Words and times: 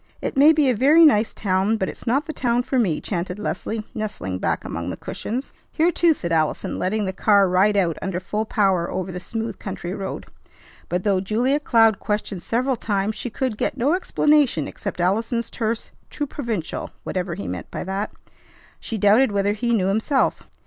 "It 0.19 0.35
may 0.35 0.51
be 0.51 0.67
a 0.67 0.75
very 0.75 1.05
nice 1.05 1.31
town, 1.31 1.77
but 1.77 1.87
it's 1.87 2.07
not 2.07 2.25
the 2.25 2.33
town 2.33 2.63
for 2.63 2.79
me," 2.79 2.99
chanted 2.99 3.37
Leslie, 3.37 3.85
nestling 3.93 4.39
back 4.39 4.65
among 4.65 4.89
the 4.89 4.97
cushions. 4.97 5.51
"Here, 5.71 5.91
too!" 5.91 6.15
said 6.15 6.31
Allison, 6.31 6.79
letting 6.79 7.05
the 7.05 7.13
car 7.13 7.47
ride 7.47 7.77
out 7.77 7.97
under 8.01 8.19
full 8.19 8.43
power 8.45 8.89
over 8.89 9.11
the 9.11 9.19
smooth 9.19 9.59
country 9.59 9.93
road. 9.93 10.25
But, 10.89 11.03
though 11.03 11.19
Julia 11.21 11.59
Cloud 11.59 11.99
questioned 11.99 12.41
several 12.41 12.77
times, 12.77 13.13
she 13.15 13.29
could 13.29 13.59
get 13.59 13.77
no 13.77 13.93
explanation 13.93 14.67
except 14.67 14.99
Allison's 14.99 15.51
terse 15.51 15.91
"Too 16.09 16.25
provincial," 16.25 16.89
whatever 17.03 17.35
he 17.35 17.47
meant 17.47 17.69
by 17.69 17.83
that. 17.83 18.09
She 18.79 18.97
doubted 18.97 19.31
whether 19.31 19.53
he 19.53 19.71
knew 19.71 19.85
himself. 19.85 20.41